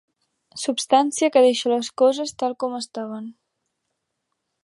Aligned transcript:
Substància 0.61 1.29
que 1.35 1.43
deixa 1.47 1.71
les 1.73 1.91
coses 2.03 2.33
tal 2.43 2.57
com 2.65 2.75
estaven. 2.79 3.31